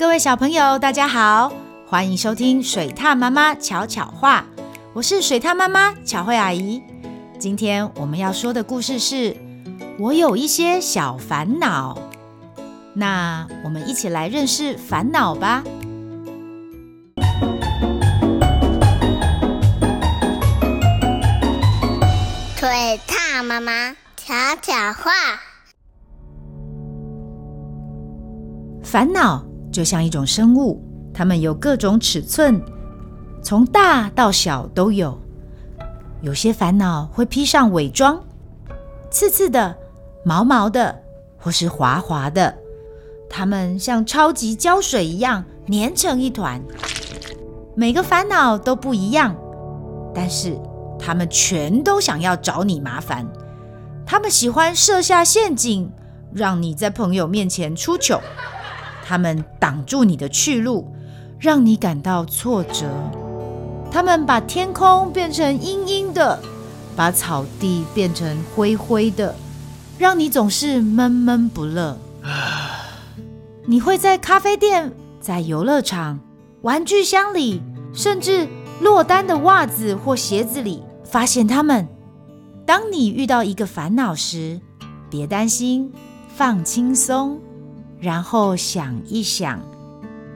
[0.00, 1.52] 各位小朋友，大家好，
[1.86, 4.46] 欢迎收听水獭妈妈巧巧话。
[4.94, 6.82] 我是水獭妈妈巧慧阿姨。
[7.38, 9.36] 今天我们要说的故事是：
[9.98, 11.98] 我有一些小烦恼。
[12.94, 15.62] 那我们一起来认识烦恼吧。
[22.56, 25.12] 水獭妈妈巧巧话。
[28.82, 29.49] 烦恼。
[29.72, 30.82] 就像一种生物，
[31.12, 32.60] 它们有各种尺寸，
[33.42, 35.18] 从大到小都有。
[36.22, 38.22] 有些烦恼会披上伪装，
[39.10, 39.76] 刺刺的、
[40.24, 41.00] 毛毛的，
[41.38, 42.54] 或是滑滑的。
[43.28, 46.60] 它们像超级胶水一样粘成一团。
[47.76, 49.34] 每个烦恼都不一样，
[50.14, 50.58] 但是
[50.98, 53.26] 它们全都想要找你麻烦。
[54.04, 55.90] 它们喜欢设下陷阱，
[56.34, 58.20] 让你在朋友面前出糗。
[59.10, 60.86] 他们挡住你的去路，
[61.40, 62.88] 让你感到挫折。
[63.90, 66.40] 他们把天空变成阴阴的，
[66.94, 69.34] 把草地变成灰灰的，
[69.98, 71.98] 让你总是闷闷不乐。
[73.66, 76.20] 你会在咖啡店、在游乐场、
[76.62, 77.60] 玩具箱里，
[77.92, 78.46] 甚至
[78.80, 81.88] 落单的袜子或鞋子里发现他们。
[82.64, 84.60] 当你遇到一个烦恼时，
[85.10, 85.90] 别担心，
[86.28, 87.40] 放轻松。
[88.00, 89.60] 然后想一想，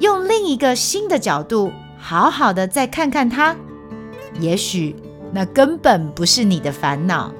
[0.00, 3.56] 用另一个新的角度，好好的再看看它。
[4.38, 4.94] 也许
[5.32, 7.32] 那根本不是你的烦恼。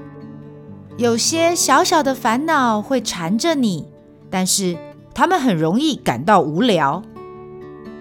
[0.97, 3.87] 有些小小的烦恼会缠着你，
[4.31, 4.77] 但是
[5.15, 7.03] 它们很容易感到无聊。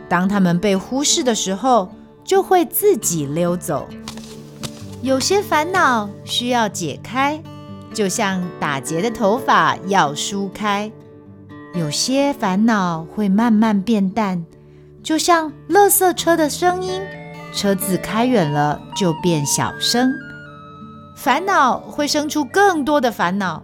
[0.07, 1.89] 当它们被忽视的时候，
[2.23, 3.85] 就会自己溜走。
[5.01, 7.43] 有些烦恼需要解开，
[7.93, 10.89] 就像打结的头发要梳开。
[11.75, 14.45] 有些烦恼会慢慢变淡，
[15.03, 17.01] 就像垃圾车的声音，
[17.53, 20.13] 车子开远了就变小声。
[21.17, 23.61] 烦恼会生出更多的烦恼，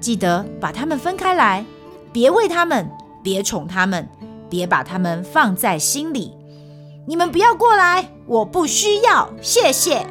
[0.00, 1.64] 记得把它们分开来，
[2.12, 2.90] 别喂它们，
[3.22, 4.08] 别宠它们，
[4.50, 6.32] 别把它们放在心里。
[7.06, 10.04] 你们不要过来，我不需要，谢谢。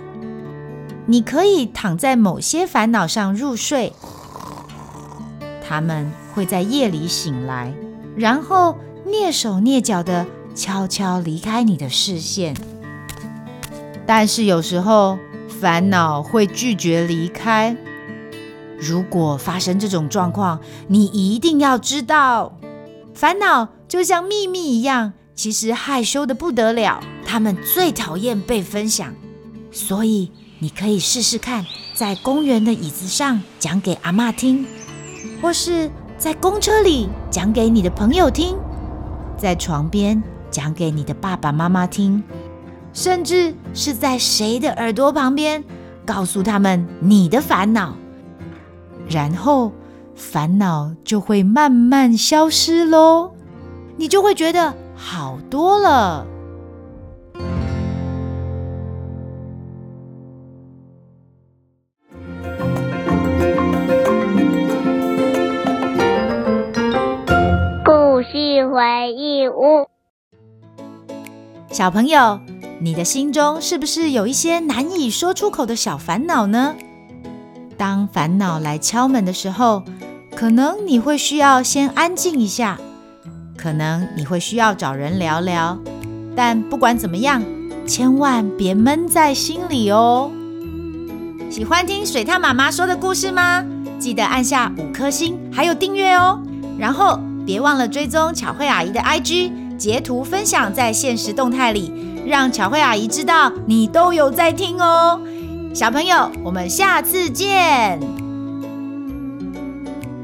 [1.07, 3.91] 你可以躺在某些烦恼上入睡，
[5.73, 6.11] 他们。
[6.33, 7.71] 会在夜里醒来，
[8.15, 8.75] 然后
[9.05, 10.25] 蹑手蹑脚地
[10.55, 12.55] 悄悄离开你的视线。
[14.07, 17.77] 但是有时候烦恼会拒绝离开。
[18.79, 22.57] 如果发生这种状况，你一定要知道，
[23.13, 26.99] 烦恼就像秘密一样，其实害羞得不得了。
[27.23, 29.13] 他们最讨厌被分享，
[29.71, 31.63] 所以你可以试试看，
[31.93, 34.65] 在公园的椅子上讲给阿嬷听，
[35.43, 35.91] 或是。
[36.15, 38.55] 在公车里讲给你的朋友听，
[39.35, 42.23] 在床边讲给你的爸爸妈妈听，
[42.93, 45.61] 甚至是在谁的耳朵旁边
[46.05, 47.95] 告诉他们你的烦恼，
[49.09, 49.73] 然后
[50.15, 53.31] 烦恼就会慢慢消失喽，
[53.97, 56.25] 你就会觉得好多了。
[68.61, 69.87] 回忆屋，
[71.71, 72.39] 小朋友，
[72.79, 76.75] 你的心中是不是有一些难以说出口的小烦恼呢？
[77.77, 79.83] 当烦恼来敲门的时候，
[80.35, 82.77] 可能你会需要先安静一下，
[83.57, 85.77] 可能你会需要找人聊聊。
[86.35, 87.43] 但不管怎么样，
[87.87, 90.29] 千万别闷在心里哦。
[91.49, 93.65] 喜欢听水獭妈妈说的故事吗？
[93.99, 96.39] 记得按下五颗星，还有订阅哦。
[96.77, 97.19] 然后。
[97.45, 101.91] 别忘了追踪巧慧阿姨的 IG，截图分享在现实动态里，
[102.25, 105.19] 让巧慧阿姨知道你都有在听哦。
[105.73, 107.99] 小朋友，我们下次见。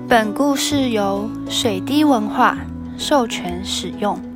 [0.08, 2.58] 本故事由水滴文化
[2.98, 4.29] 授权使用。